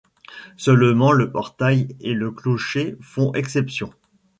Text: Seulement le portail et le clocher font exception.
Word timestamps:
Seulement 0.57 1.11
le 1.11 1.29
portail 1.31 1.89
et 1.99 2.15
le 2.15 2.31
clocher 2.31 2.97
font 3.01 3.31
exception. 3.33 3.93